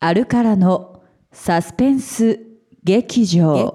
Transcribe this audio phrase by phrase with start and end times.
[0.00, 1.02] アルカラの
[1.32, 2.38] サスペンス
[2.84, 3.74] 劇場。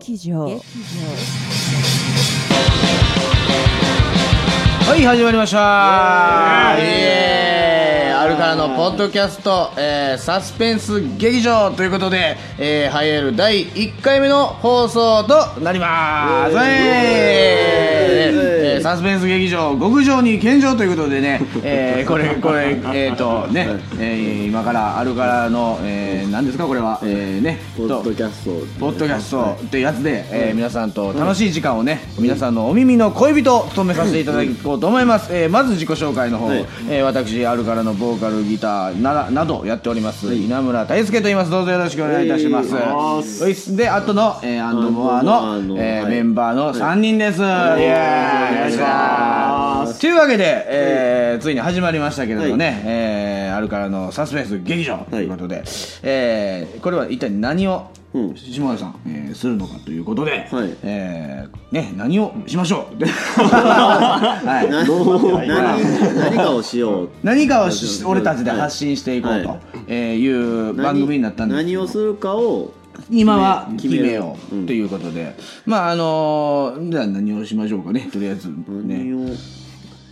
[4.86, 6.78] はい始まりました。
[6.80, 8.14] イエーイ。
[8.14, 11.72] あるからのポッドキャスト、えーサスペンス劇場。
[11.72, 18.53] ということで、えー、ハイエール第1回目の放送となります、えーえー
[18.84, 28.52] サスペンス劇場極上に献上ということでね、 えーこれこれえっ、とね、えー今からあるからの、えー、何ですかこれは、えー、ねポッドキャスト。
[28.82, 36.66] ポッドキャストってやつで、えー皆さんと楽しい時間をね、皆さんのお耳の恋人を務めさせていただこうと思います、えーまず自己紹介の方、はい。
[36.90, 41.52] えー私あるからのボーカルギターならなどやっております、稲村大輔と言います。
[41.52, 50.00] どうぞよろしくお願いいたします、であとの、えーアンドモアのえーはいメンバーの3人です、イエーイします。
[50.00, 55.64] というわけで、えーついに始まりましたけれどもね、えーあるからのサスペンス劇場ということで、
[56.04, 58.36] えーこれは一体何をうん。
[58.36, 60.78] 下田さん、えーするのかということで、はい。
[60.84, 67.10] えーね、何をしましょう、 はい、な何何かをしよう。
[67.24, 69.60] 何かをし俺たちで発信していこうと、はい。
[69.88, 72.72] えーいう番組になったんです何をするかを
[73.10, 78.10] 今は決決めようということで、まああのーじゃあ何をしましょうかね。
[78.12, 79.28] とりあえず何ねを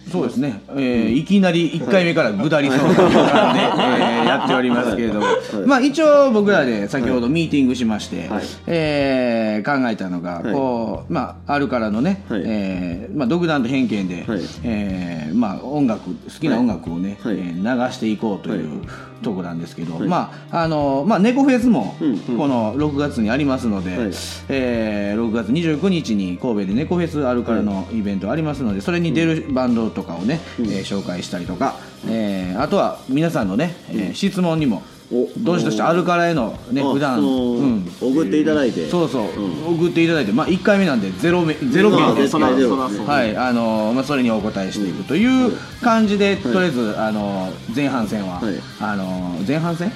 [0.10, 5.26] そうですね、えーいきなり1回目から下りそうな感じで、えーやっておりますけれども、
[5.66, 8.44] まあ一応僕らで先ほどミーティングしまして、はい。
[8.68, 10.54] えー考えたのが、はい。
[10.54, 12.44] こうまああるからのね、はい。
[12.46, 14.42] えーまあ独断と偏見で、はい。
[14.64, 17.36] えーまあ音楽好きな音楽をね、はい。
[17.38, 18.88] えー流していこうという、はい。
[19.22, 20.08] とこなんですけど、はい。
[20.08, 22.38] まああのまあ猫フェスもうんうん。
[22.38, 24.12] この6月にありますので、はい。
[24.50, 31.76] えー6月29日に神戸で猫フェスあるからのイベントありますのでそれに出るバンドとかをね、えー紹介したりとか、
[32.08, 37.92] えーあとは皆さんのね、えー質問にもおどしどしあるからへのねあ普段うん。
[38.00, 38.88] 送っていただいて。
[38.90, 39.76] そうそう、うん。
[39.76, 42.48] 送っていただいてまあ1回目なんでゼロめゼロまあ件ですけど。
[42.48, 45.52] 絶対ゼロですねはいあのーまあ、それにお答えしていくという
[45.84, 48.54] 感じで、とりあえず、あのー前半戦は、はい。
[48.80, 49.92] あのー前半戦、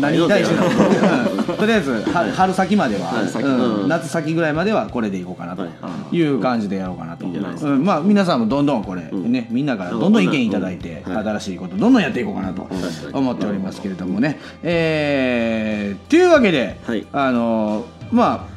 [0.00, 5.68] 何のに対しての、とりあえずは春先までは、夏先ぐらいまではこれでいこうかなとは
[6.12, 12.68] いいう感じでやろうかなと、まあ、皆さんもどんどんこれ、ねみんなからどんどん意見いただいて、新しいことどんどんやっていこうかなと
[13.12, 17.06] 思っておりますけれどもね、えーというわけで、はい。
[17.12, 18.56] あのーまあ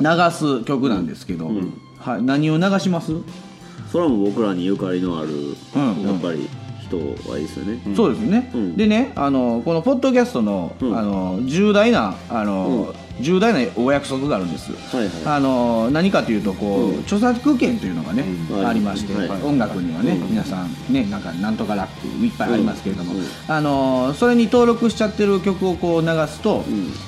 [0.00, 1.80] 流す曲なんですけど、ん。
[1.98, 3.12] はい、何を流します、
[3.92, 6.02] それはもう僕らにゆかりのあるうん。
[6.02, 6.48] やっぱり
[6.98, 7.78] 人はいいですよね。
[7.96, 8.76] そうですね、うん。
[8.76, 10.98] でねあのこのポッドキャストの,、うん。
[10.98, 15.12] あの重大なあの、重大なお約束があるんです、はいはい。
[15.24, 17.00] あの何かというとこう、うん。
[17.00, 19.42] 著作権というのがね、うんありまして、はい。
[19.42, 20.30] 音楽にはね、うん。
[20.30, 23.20] 皆さんねなんかなんとかラックいっぱいありますけれども、うん。
[23.20, 23.26] うん。
[23.48, 26.64] あのそれに登録しちゃってる曲をこう流すと、ん。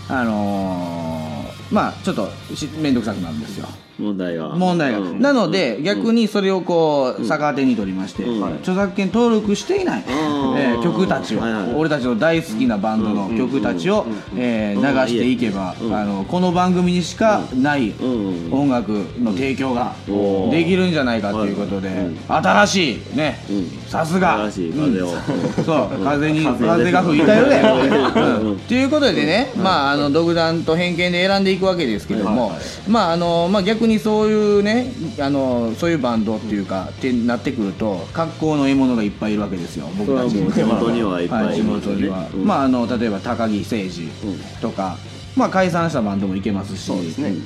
[0.08, 3.66] あのまあちょっとし面倒くさくなるんですよ
[3.98, 5.20] 問題が問題が、うん。
[5.20, 8.54] なので逆にそれをこう逆手に取りまして、うん。
[8.56, 14.06] 著作権登録していない、ーえー曲たちを、はいはい俺たちの大好きなバンドの曲たちを、
[14.36, 15.94] えー流していけば、うん。
[15.94, 18.52] あのこの番組にしかないうん。
[18.52, 18.90] 音楽
[19.20, 19.94] の提供が
[20.50, 22.18] できるんじゃないかということで、うん。
[22.26, 23.70] 新しいね、うん。
[23.88, 24.34] さすが。
[24.50, 25.06] 新しい風を。
[25.08, 25.64] うん。
[25.64, 26.04] そう。
[26.04, 27.62] 風に風風が吹いたよね。
[28.16, 28.50] うん。
[28.50, 28.58] うん。
[28.58, 32.52] ということでね、まああの独断と偏見で選んでいくわけですけども、
[32.88, 39.86] まああのまあ逆にそういうねあのそういうバンドっていうかってなってくると格好の獲物がいっぱいいるわけですよ。
[39.96, 40.30] 僕たち。
[40.30, 42.06] 地元にはいっぱはい、地いいますよね。
[42.06, 42.44] 元には、うん。
[42.44, 44.96] まああの例えば高木誠二とか、
[45.36, 46.92] まあ解散したバンドもいけますし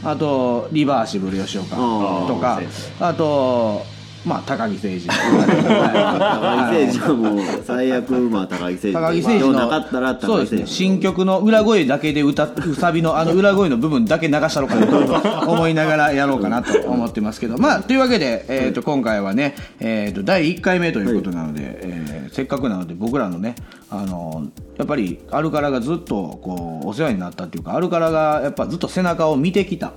[0.05, 2.61] あとリバーシブル吉岡とか
[3.01, 3.83] あと
[4.25, 5.01] まあ高木誠二。
[5.01, 17.59] 高木誠二はもう最悪まあ高木誠二高木誠二なかったらそうですね新曲の裏声だけで歌っうさびのあの裏声の部分だけ流したろうかなと 思いながらやろうかなと思ってますけど。
[17.59, 23.55] まあというわけで、えー、と今回はね、えー、と第1回目ということなので、えーせっかくなので僕らのね
[23.91, 29.93] あのやっぱりアルカラがずっとこうお世話になったっていうかアルカラがやっぱずっと背中を見てきた、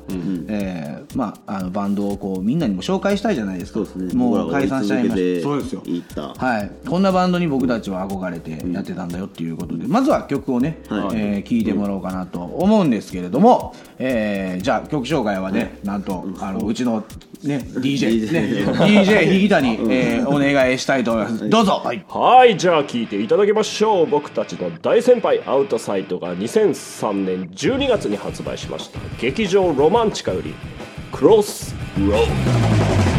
[0.47, 3.79] えーまあ、あのバンドをこうみんなにも紹介したいじゃないですか。
[3.79, 4.13] そうですね。
[4.13, 5.43] もう解散しちゃいました。
[5.43, 5.83] そうですよ。
[5.85, 6.33] いった。
[6.33, 11.17] はい、こんなバンドに僕たちは憧れてやってたんだよっていうことで、まずは曲をね、はい。
[11.17, 17.03] えー聴いてもらおうかなと思うんですけれども、えーじゃあ曲紹介はね、なんとあのうちの、
[17.43, 18.39] ね、DJ, ね。
[18.85, 21.49] DJ ひぎたに、えーお願いしたいと思います。
[21.49, 24.05] どうぞ、はい、はいじゃあ聞いていただきましょう。
[24.05, 28.99] 僕たちの大先輩アウトサイトが2003年12月に発売しました。
[29.19, 30.53] 劇場ロマンチカより
[31.11, 33.10] 「クロスロード」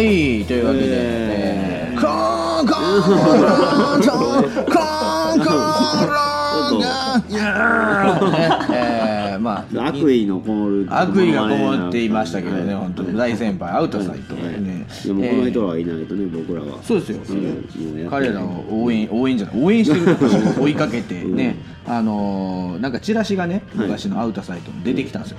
[0.00, 5.70] はいというわけで、えー、コーンコーンコーンコーンコー
[6.56, 6.60] ン
[8.72, 14.69] えーまあ悪意のこもる悪意がこもっていましたけどね、本当に大先輩、アウトサイトでね、
[15.04, 16.82] でもこの人らがいないとね僕らは。
[16.82, 20.26] そうですよ、うん彼らを応援、応援じゃない、応援してると
[20.62, 21.56] 追いかけてね、
[21.86, 25.38] あのーなんかチラシがね、昔のアウトサイトに出てきたんですよ、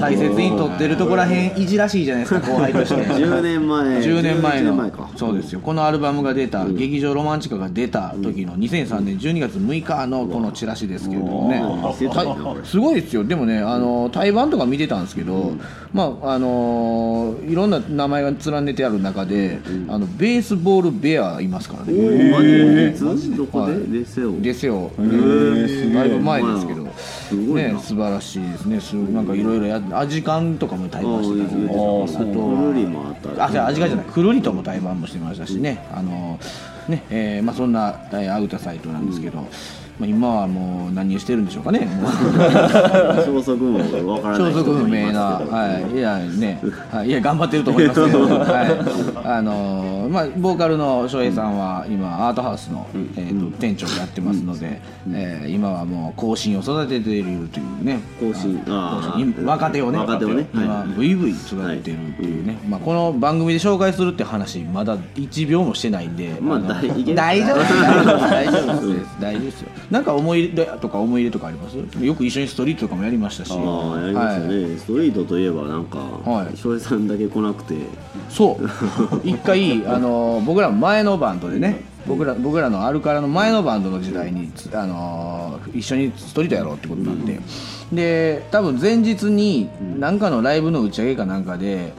[0.00, 2.94] 大切に撮ってるとこらへん、いじらしいじゃないですか、 後輩として。
[2.94, 3.98] 10年前。
[4.00, 5.60] 10年前10のそうですよ。
[5.60, 11.62] このアルバムが出た、劇場ロマンチカが出た時の2003年12月6日のこのチラシですけれどもね。
[12.64, 13.24] すごいですよ。
[13.24, 15.52] でもねあの対バンとか見てたんですけど、
[15.92, 22.90] まああのいろんな名前が連ねてある中で、あのベースボールベアいますからね、マジで？
[22.90, 22.94] い。
[22.94, 23.74] つどこはい。
[23.90, 24.40] でレセオ。
[24.40, 27.68] ですよ、だいぶ前ですけど、すごいな。
[27.74, 36.38] ね、素晴らしいですね、すなんかいろいろやアジカンとかも対バンしてたりね、あとあールリもあったあ、じゃあ味がじゃない、くるりとも対バンもしてましたしね、あの
[36.88, 39.46] ね、えーまあそんな、えーアウトサイトなんですけど、
[40.00, 41.86] まあ今はもう何をしてるんでしょうかね。
[43.22, 43.78] 消息も
[44.14, 46.58] わからない消息不明な、はい、いやね、
[46.90, 48.62] はい、いや頑張ってると思いますけど、 は
[49.24, 54.80] い、あのーまあボーカルの翔平さんは今アートハウスの、えーと店長をやってますので、
[55.12, 58.62] えー今はもう後進を育てているというね、更新。
[58.68, 59.20] あー。
[59.20, 59.98] 今若手をね。
[59.98, 60.46] 若手をね。
[60.54, 60.88] 今はい。
[60.88, 67.14] ブイブイ育ててるっていうね、まあこの番組で紹介するって話まだ1秒もしてないんで、まあの大丈夫。
[67.14, 69.20] 大丈夫です。
[69.20, 71.76] 大丈夫ですよなんか思い入れとか思い入れとかあります？
[71.76, 73.52] よく一緒にストリートとかもやりましたし。
[73.52, 74.48] ああやりましたはい。
[74.48, 76.56] ね、ストリートといえばなんかはい。
[76.56, 77.74] 翔平さんだけ来なくて。
[78.28, 79.20] そう。
[79.24, 87.40] 一回あの僕ら前のバンドでね僕ら僕らのアルカラの前のバンドの時代につあの一緒にストリートやろうってことになって、
[87.92, 89.68] で多分前日に
[89.98, 91.92] 何かのライブの打ち上げかなんかで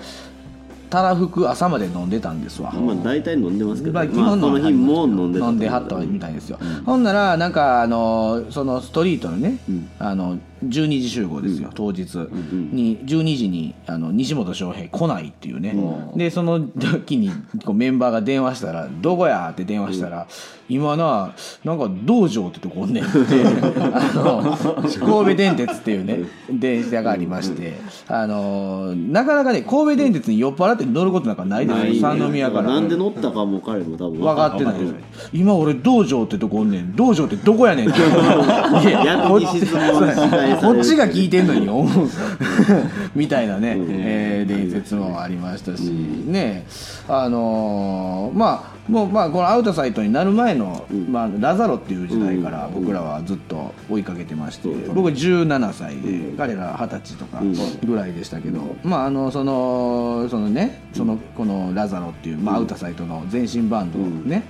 [0.91, 9.57] たらふく朝まで飲んでたんですわ、まあ大体飲んでますけど、まあ、まあ、基本この日も飲んでた飲んではったみたいですよ、ほんならなんかあのそのストリートのね、
[9.97, 12.01] あの12時集合ですよ、当日。
[12.71, 15.75] に12時にあの西本翔平来ないっていうね、
[16.15, 17.31] でその時に
[17.65, 20.27] こうメンバーが電話したら「どこや?」って電話したら
[20.69, 21.33] 「今な
[21.63, 23.17] なんか道場ってとこおんねん」って
[23.93, 26.19] あの神戸電鉄っていうね
[26.51, 32.67] 電車がありまして、あのなかなかね神戸電鉄に酔っ払って乗ることなんかないですよ、三宮から。
[32.67, 34.75] なんで乗ったかも彼も多分分かってない。
[35.33, 36.95] 今俺道場ってとこおんねん。
[36.95, 37.99] 道場ってどこやねんって。
[38.01, 42.09] いや逆に質問し返されるこっちが聞いてんのに思う
[43.15, 45.83] みたいなね、えー伝説もありましたし、
[46.25, 46.65] ね
[47.07, 57.41] あのーまあもうまあこのアウトサイトになる前の、まあ、ラザロっていう時代から僕らはずっと追いかけてまして、僕17歳で、彼ら二十歳とか
[57.85, 64.43] ぐらいでしたけど、まああのそのそのねそのこのラザロっていう、まあ、アウトサイトの前身バンドね、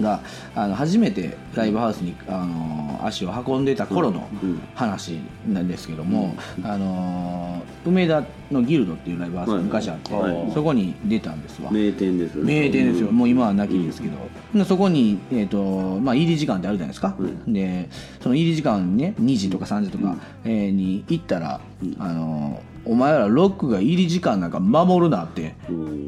[0.00, 0.20] が
[0.54, 4.28] あの初めてライブハウスにあの足を運んでた頃の
[4.74, 10.52] 話なんですけども、あの梅田のギルドっていうライブハウスが昔あって、はい。
[10.52, 11.70] そこに出たんですわ。
[11.70, 12.60] 名店ですよね。
[12.60, 14.16] 名店ですよ、もう今はなきですけど、
[14.54, 17.88] でそこに、えーとまあ、入り時間ってあるじゃないですか、で
[18.20, 21.60] その入り時間にね2時とか3時とか、えーに行ったら、
[21.98, 25.54] あのお前らロックが入り時間なんか守るなって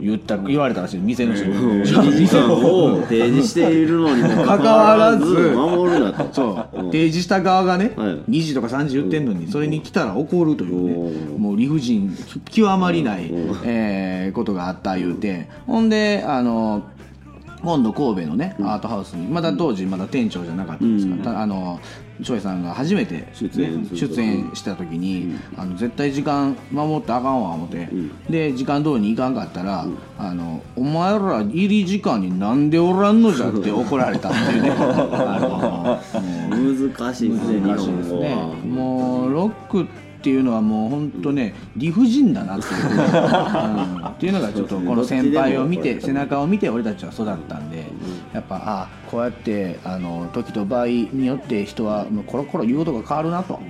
[0.00, 1.00] 言った言われたらしい。
[1.00, 1.84] 店の人に。
[1.84, 1.94] 時
[2.34, 5.25] 間を提示しているのにもかかわらず。
[5.26, 6.32] 守るなと。
[6.32, 6.76] そう。
[6.87, 8.08] 提示した側がね、はい。
[8.30, 12.16] 2時とか3時言ってんのにそれに来たら怒るというねもう理不尽
[12.50, 13.30] 極まりない、
[13.64, 15.49] えーことがあった言うて。
[15.66, 16.82] ほんであの
[17.62, 21.80] 今度神戸のね、アートハウスにまだ当時まだ店長じゃなかったんですが、たあの
[22.22, 27.88] 翔平さんが初めて、ね、出演出演した時に、あの絶対時間守ってあかんわ思って、
[28.28, 29.86] で時間通りに行かんかったら、
[30.18, 34.70] あのお前ら入り時間になんでおらんのじゃって 怒られたっていうね。
[34.78, 36.00] あの
[36.50, 38.54] 難しいですね日本語は。
[38.64, 44.04] もうロックっていうのはもう本当ね理不尽だなっていう、うん。
[44.04, 47.86] っていうのがちょっとこの先輩を見て背中を見て俺たちは育ったんで
[48.34, 53.60] やっぱあこうやってあの時と場合によって人はもうコロコロ言うことが変わるなと、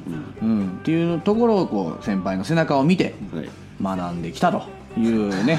[0.42, 0.78] うん。
[0.80, 3.48] っていうところをこう先輩の背中を見てはい。
[3.82, 5.58] 学んできたというね。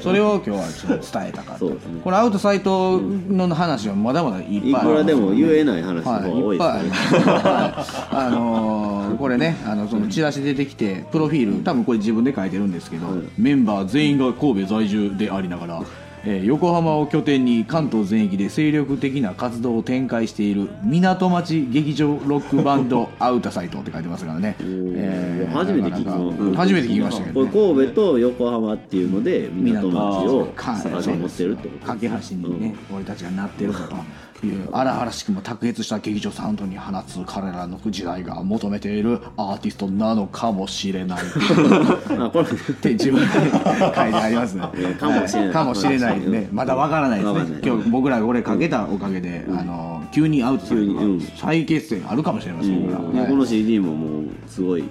[0.00, 1.64] それを今日はちょっと伝えたかった。
[1.64, 1.72] ね。
[2.02, 13.06] これアウトサイトの話はまだまだいっぱいいくあるらでも言えない話が多いでますす、 はい、あのーこれねあのそのチラシ出てきてプロフィール多分これ自分で書いてるんですけど、
[13.38, 15.82] メンバー全員が神戸在住でありながら、
[16.24, 26.56] えー横浜を拠点に関東全域で精力的な活動を展開している港町劇場ロックバンド アウタサイトって書いてますからね、えー初めて聞きまなかなか。
[26.58, 33.96] 初めて聞きましたけど、これね、神戸と横浜っていうので港町をか探し持ってるってこと架け橋にね、俺たちがなってるぞと
[34.46, 41.22] いう荒々しくも卓越した劇場サウンドに放つ彼らの時代が求めているアーティストなのかもしれない。
[42.18, 43.58] あこれって自分で書いて
[43.96, 44.62] ありますね。
[44.98, 45.52] かもしれない。
[45.52, 46.48] かもしれないね。
[46.52, 47.60] まだわからないですね。
[47.64, 54.84] 今日僕らがこれかけたおかげで、あの急にアウトされる再結成あるかもしれませんから、はこの CD ももうすごい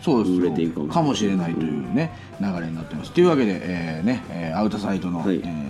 [0.00, 0.36] そうです。
[0.36, 3.12] よ売れていくかもしれないというね流れになってます。
[3.12, 5.36] というわけで、えーねえーアウトサイトの、はい。
[5.36, 5.67] えー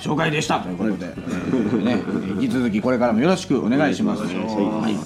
[0.00, 2.02] 紹介でしたということで、えーね、
[2.40, 4.22] 引き続きこれからもよろしくお願いします。
[4.22, 4.96] はい。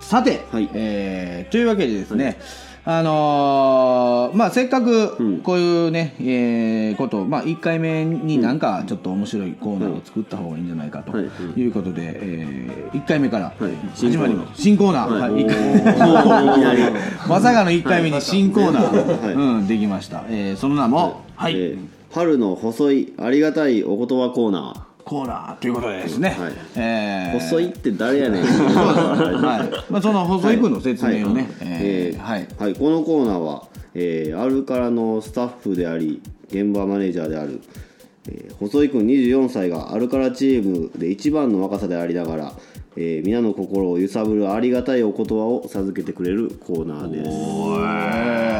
[0.00, 0.68] さて、はい。
[0.74, 2.38] えーというわけでですね、
[2.84, 11.24] あのーまあ、せっかくこういうね、えーことを、まあ、1回目になんかちょっと面白いコーナーを作った方がいいんじゃないかとはい。
[11.60, 11.66] い。
[11.66, 13.72] うことで、え1回目からはい。
[13.96, 19.34] 始まります新コーナー、まさかの1回目に新コーナー、はい。
[19.34, 21.54] うん、できました、えーその名も、はい。
[21.54, 26.52] えー春の細いありがたいお言葉コーナコーナーということでですね、はい。
[26.74, 27.36] えー。
[27.36, 28.42] ー細いって誰やねん。
[28.48, 29.92] はい。
[29.92, 32.48] まあ、その細井君の説明をね、ええーーはい。
[32.58, 37.60] はい、このコーナーは、えー、アルカラのスタッフであり現場マネージャーである、
[38.30, 42.52] えー細井君24歳がアルカラチームで一番の若さでありながら、
[42.96, 47.28] えー皆の心を揺さぶるありがたいお言葉を授けてくれるコーナーです。
[47.28, 48.55] えー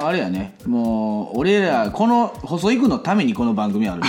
[0.00, 0.56] あれやね。
[0.66, 4.02] もう俺らこの細井君のためにこの番組ある。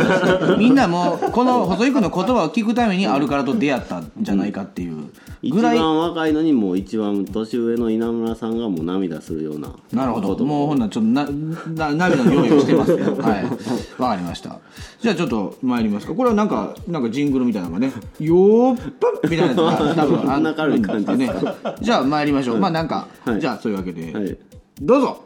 [0.58, 5.06] みんなもうこの細井君の言葉を聞くためにアルカラと出会ったんじゃないかっていう。
[5.40, 9.72] 一ぐらい、番若いのにもう一番年上の稲村さんがもう涙するような。
[9.92, 10.44] なるほど。
[10.44, 10.64] も。
[10.64, 11.28] うほんならちょっとな
[11.88, 12.92] な涙の用意をしてます。
[12.92, 14.02] よ はい。
[14.02, 14.58] わかりました。
[15.00, 16.14] じゃあちょっと参りますか。
[16.14, 21.30] これはなんかなんかジングルみたいなのがね「よーっぱ」みたいなやつが多分あんな軽い感じね
[21.80, 23.40] じゃあ参りましょう、まあなんか、はい。
[23.40, 24.38] じゃあそういうわけで、はい
[24.80, 25.24] どうぞ。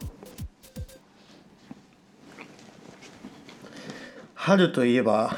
[4.35, 5.37] 春といえば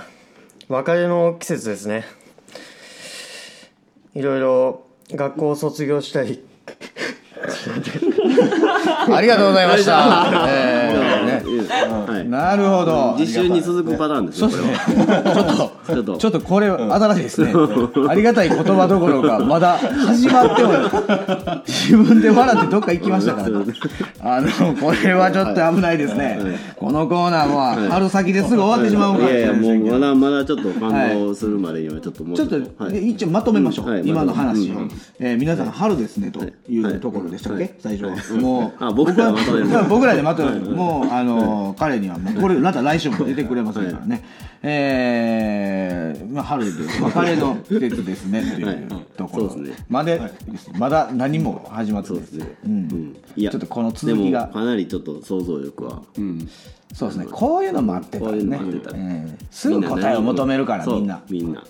[0.69, 2.05] 別れの季節ですね。
[4.15, 6.47] いろいろ学校を卒業したり。
[9.13, 10.47] ありがとうございました。
[10.49, 10.79] えー。
[10.83, 10.84] ね
[11.45, 12.29] はい。
[12.29, 13.17] なるほど。
[13.19, 15.71] 実習に続くパターンですねこれは。
[15.85, 17.53] ちょっと、ちょっとちょっとこれ新しいですね。
[18.09, 20.73] ありがたい言葉どころか、まだ始まっても、
[21.67, 23.49] 自分で笑ってどっか行きましたから。
[24.37, 26.39] あの、これはちょっと危ないですね。
[26.77, 33.11] このコーナーも春先ですぐ終わってしまうかもしいやいやもうれまだまだちょっと感動するまでにはちょっともうちょっと、はい。
[33.11, 34.71] 一応まとめましょう、はい今の話。
[34.73, 34.81] を、う。
[34.83, 37.01] んえー皆さん春ですねというはい。
[37.01, 37.75] ところでしたっけ、はい。
[37.79, 38.17] 最初、は。
[38.17, 38.41] い。
[38.41, 39.33] もう僕ら
[40.15, 44.25] でまとめる、もうあのー彼にはもうこれまた来週も出てくれませんからね、
[44.63, 48.41] えーまあ、春で別れの季節ですね。
[48.41, 49.57] っていうところ。
[49.89, 50.21] まで、
[50.79, 52.21] まだ何も始まってない。
[52.21, 52.57] ですね。
[52.65, 52.73] うん。
[52.73, 53.17] うん。
[53.37, 54.49] いやちょっとこの続きが。
[54.49, 56.03] かなりちょっと想像力は
[56.95, 57.27] そうですね。
[57.29, 58.93] こういうの待ってたらこういうねの待ってた。
[58.93, 61.65] らうんすぐ答えを求めるからみんなみんな。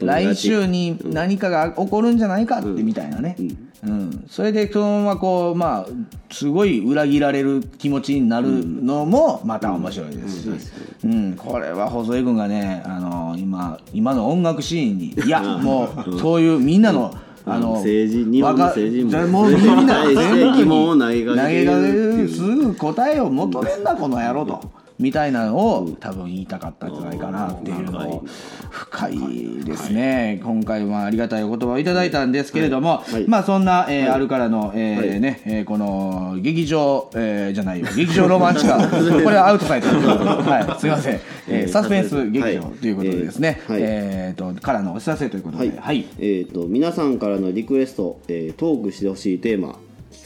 [0.00, 3.36] 来週に何かが起こるんじゃないかってみたいなね、
[3.84, 4.24] うん。
[4.28, 10.48] それでそのままこうまあすごい裏切られる気持ちになるのもまた面白いですし、
[11.04, 11.36] うん。
[11.36, 17.14] これは細井君がねあの今今の音楽シーンにいやもうそういうみんなの
[17.48, 19.18] あの政治日本の政治も。
[19.18, 22.28] わかもうみんな対して全部に疑問を投げかける。
[22.28, 24.60] すぐ答えを求めんなこの野郎と。
[24.98, 28.24] みたいなのを多分言いたかったんじゃないかなっていうのを
[28.70, 30.40] 深いですね。
[30.42, 33.28] 今回はありがたいお言葉をいただいたんですけれども、はい。
[33.28, 37.86] まあそんな、えーあるからの、えねえーこの劇場、えーじゃないよ。
[37.94, 40.00] 劇場ロマンチカ これはアウトサイドで。
[40.00, 40.80] す はい。
[40.80, 43.82] すいません、えーサスペンス劇場はいということでですね、えーはい。
[43.82, 45.68] えーとからのお知らせということで。
[45.68, 46.06] はい、はい。
[46.18, 49.76] えー、と皆さんからのリクエスト、えートークしてほしいテーマ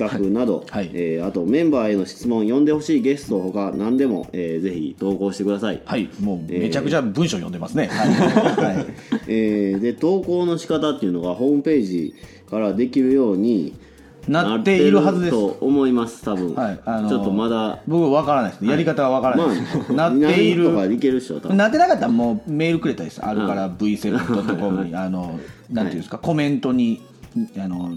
[0.09, 0.67] 企画など、はい。
[0.71, 0.91] はい。
[0.95, 6.09] えーあとメンバーへの質問呼んでほしいゲストほか何でも、えーぜひ投稿してください、はい。
[6.21, 8.77] もうめちゃくちゃ文章読んでますね、 はい。
[8.77, 8.87] はい
[9.29, 12.15] えーで投稿の仕方っていうのがホームページ
[12.51, 13.75] からできるように
[14.29, 15.31] なっているはずです。
[15.33, 16.81] と思います多分、はい。
[16.85, 17.79] あのーちょっとまだ。
[17.87, 18.67] 僕わからないです。
[18.67, 20.65] やり方はわからないです、まあなっている。
[20.65, 21.57] 何とかいける人多分。
[21.57, 23.07] なってなかったらもうメールくれたらい。
[23.09, 25.39] いですあるから V7.com にあの
[25.71, 27.03] なんていうんですかコメントに
[27.59, 27.93] あの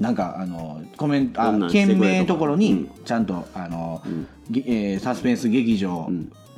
[0.00, 2.90] なんかあのコメントあ件名のところにうん。
[3.04, 6.10] ちゃんとあの、げえーサスペンス劇場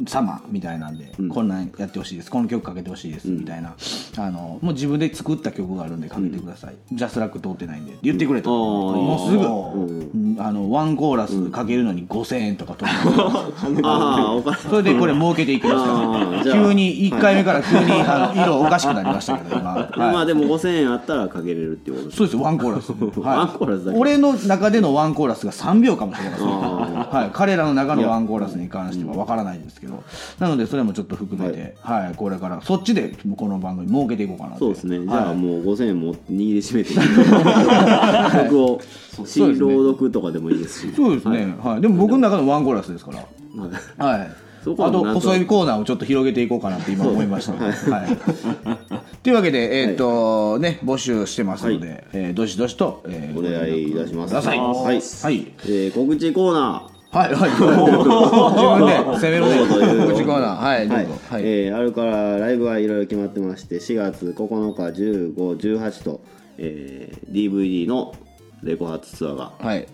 [0.06, 2.30] 様みたいなんで、こんなんやってほしいです。
[2.30, 3.28] この曲かけてほしいです。
[3.28, 3.74] みたいな、
[4.16, 8.48] あのもう自分で作った曲があるんでかけてください、ジャスラック通ってないんで言ってくれた。
[8.48, 23.36] あーもうすぐ、うんあのワンコーラスかけるのに5000円とか取って ああお金それでこれ儲けていきますあからーじゃあ急に1回目から急にあの色おかしくなりましたけど今、 はいまあでも5000円あったらかけれるっていうことそうですワンコーラス、 はい。
[23.38, 30.02] ワンコーラス俺の中でのワンコーラスが3秒かもしれません、はい、彼らの中のワンコーラスに関してはわからないんですけど
[30.38, 32.14] なのでそれもちょっと含めて、はい。
[32.14, 36.94] これからそっちでこの番組儲けていこうかなとそうですね、じゃはいあもう5000円も握りしめて。
[36.94, 38.80] 曲を
[39.24, 40.94] 新朗読とかでもいいですし。
[40.94, 41.80] そうですね、はい。
[41.80, 44.06] でも僕の中のワンコーラスですから。
[44.06, 44.30] はい。
[44.62, 44.74] あと
[45.14, 47.52] 細いコーナーをちょっと広げていこうかなって今思いました。
[47.52, 48.18] ので、はい、
[49.22, 54.34] というわけで、えーっとね募集してますので、えーどしどしと、えーお願いいたします。
[54.34, 54.58] はい。
[54.58, 55.00] はい。
[55.64, 57.50] えー告知コーナはいはい。
[57.50, 60.06] 自分で攻めるね。
[60.06, 61.06] 告知コーナーはいーはい。
[61.06, 61.20] どうぞ。
[61.28, 64.82] はい、えーあるからライブはいろいろ決まってまして4月9日
[65.36, 66.20] 1518と、
[66.58, 68.14] えー DVD の
[68.62, 69.86] レコ発ツアーがはい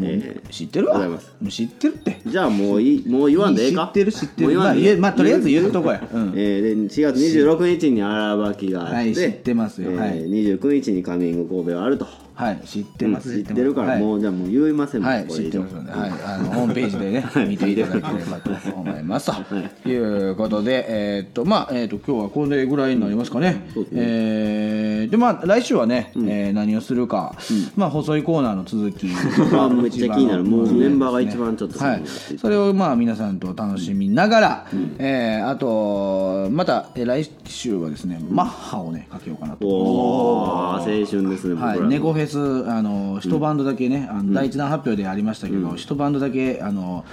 [0.00, 0.94] えー知ってるわ。
[0.94, 1.32] ございます。
[1.50, 2.20] 知ってるって。
[2.26, 3.86] じゃあもういいもう言わんでええか？
[3.86, 4.48] 知ってる知ってる。
[4.50, 4.86] 言わんでええ？
[4.90, 5.72] 言えまあとりあえず言う。
[5.72, 6.02] とこや。
[6.12, 6.32] うん。
[6.36, 9.90] えーで4月26日に荒ばきがあって、はい知ってますよ。
[9.92, 10.28] えーはい。
[10.30, 12.06] 29日にカミング神戸があると。
[12.34, 13.34] はい知ってます。
[13.44, 14.00] 知ってるから、はい。
[14.00, 19.30] もうじゃあもう言いませんもんはい、知ってますので、はい、あのホームページでね、 見ていただければと思います。
[19.84, 23.66] ということで、えーっと、まあ、えーっと、今日はこれぐらいになりますかね。
[23.74, 24.00] そうですね。
[24.02, 27.36] えーで、まあ、来週はね、えー何をするか、
[27.76, 29.06] まあ、細いコーナーの続き。
[29.52, 30.44] まあめっちゃ気になる。
[30.44, 34.66] もうメンバーが一番ちょっとはないそれをまあ皆さんと楽しみながら、
[34.98, 39.66] えーあとまたえー来週はですね、マッハをねかけようかなと。
[39.66, 41.88] おー青春ですねはい、の。
[41.88, 42.38] ネコフェス
[42.70, 47.04] あの一バンドだけね、あの第一弾発表でありましたけど、一バンドだけあの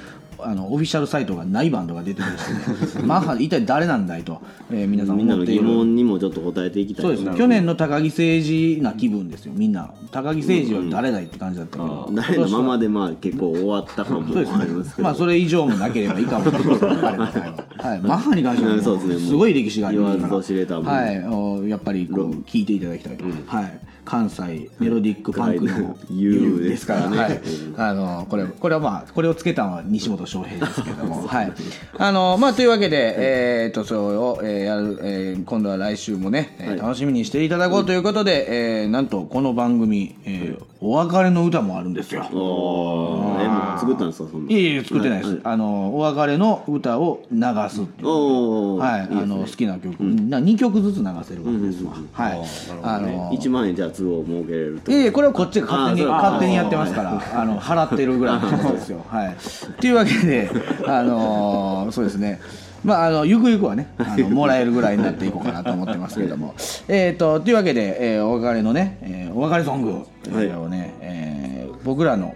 [0.43, 2.39] あのオフィシャルサイトがないバンドが出てるんで
[2.87, 9.91] すね マッハ一体誰なんだいと、えー皆さんみんなの疑思っている問にもちょっと答えていきたいそうです去年の高木誠二な気分ですよみんな。
[10.11, 15.07] 高木誠二は誰だいって感じだったけど、誰のままでまあ結構終わった感もそうですありますけど。
[15.07, 20.81] ねまあそれ以上もなければいいかもしれないですけど彼の場合ははい、マッハに関してはすごい歴史がありますから。
[20.81, 21.27] はい。
[21.27, 27.41] おやっぱりこう聞いていただきたいと、はい関西メロディックファンクの優ですからね、はい、
[27.77, 31.25] あのこれこれはまあこれをつけたのは西本翔平ですけども。
[31.29, 31.51] はい。
[31.95, 42.21] あのまあというわけで、えー、とそれを、えーやる、えー今度は来週もね、えー楽しみにしていただこうということで、えーなんとこの番組、えーお別れの歌もあるんですよ。
[42.31, 43.43] おー。
[43.43, 45.41] えもう作ったんですかそんないやいや作ってないです、はい。
[45.43, 47.37] あのお別れの歌を流
[47.69, 48.07] すっていう。
[48.07, 48.81] おー。
[48.81, 52.39] はい、あの好きな曲、な2曲ずつ流せるわけですわ、はい。
[52.81, 56.31] あの1万円じゃあ都合設けれるといやいやこれはこっちが勝手にあーそう。
[56.31, 59.05] 勝手にやってますからあの払ってるぐらいのことですよ。
[59.09, 59.35] はい。
[59.81, 60.49] というわけで
[60.87, 62.39] あのーそうですね
[62.83, 66.53] まあ、あのゆくゆくはね あのもらえるぐらいになっていこうかなと思ってますけれども。
[66.87, 72.35] えーとというわけで、えーお別れのね、えーお別れソング、えーをね、えー僕らの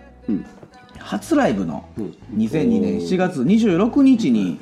[1.00, 1.84] 初ライブの
[2.38, 4.60] 2002年7月26日に、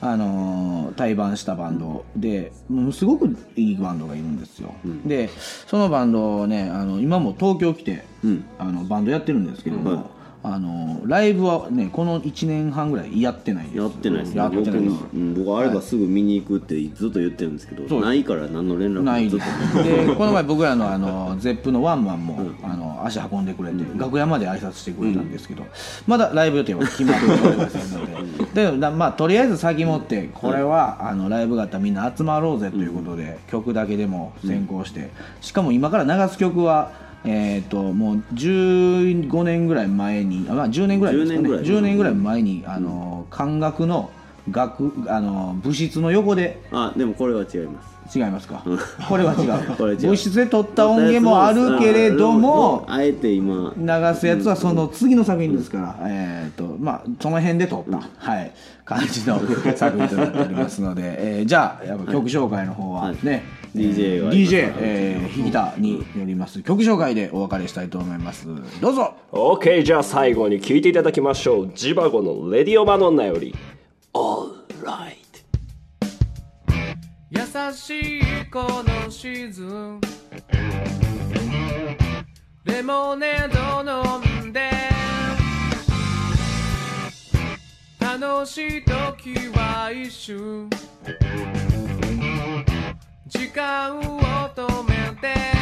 [0.00, 4.74] あのー対バンしたバンドでもうすごくいいバンドがいるんですよ、
[5.06, 5.28] で
[5.66, 8.04] そのバンドをねあの今も東京来て、
[8.58, 10.10] あのバンドやってるんですけども、
[10.44, 13.76] あのーライブはねこの1年半ぐらいやってないです。
[13.78, 14.38] やってないですね。
[14.38, 14.80] やってないです。
[14.80, 18.08] 僕うん僕あればすぐ見に行くってずっと言ってるんですけど、そうです。
[18.08, 19.82] ないから何の連絡ないでもずっと。
[19.82, 25.64] でこの前僕らのあのゼップのワンマンも、あの足運んでくれて、楽屋まで挨拶してくれたんですけど、
[26.06, 28.14] まだライブ予定は決まっておりませんので。
[28.70, 41.40] でまあとりあえず先持ってこれは、あのライブがあったらみんな集まろうぜということで、曲だけでも先行して、しかも今から流す曲はえー、ともう15年ぐらい前にあ、まあ、10年ぐらいですかね。
[41.40, 41.64] 10年ぐらい。
[41.64, 44.10] 10年ぐらい前にあの管楽の
[44.50, 47.94] 楽あの部室の横であでもこれは違います。
[48.18, 48.62] 違いますか？
[49.08, 50.08] これは違う これ違う。
[50.08, 53.72] 物質で撮った音源もあるけれどもあえて今。
[53.74, 58.52] 流すやつはその次の作品ですから、えーとまあ、その辺で撮った、はい、
[58.84, 59.40] 感じの
[59.74, 61.02] 作品となっておりますので、
[61.38, 63.42] えーじゃあやっぱ曲紹介の方はね、
[63.74, 66.62] DJ が DJ、えー、引田によります。
[66.62, 68.46] 曲紹介でお別れしたいと思います。
[68.80, 69.14] どうぞ。
[69.32, 71.72] OK じゃあ最後に聴いていただきましょう。
[71.74, 73.54] ジバゴの「レディオマドンナ」より
[74.14, 75.14] 「All Right」
[77.30, 77.40] 優
[77.72, 80.00] しいこのシーズン。
[82.64, 83.90] レモネード
[84.42, 84.70] 飲んで。
[87.98, 90.70] 楽しい時は一瞬
[93.36, 94.20] 時間を
[94.54, 95.53] 止めて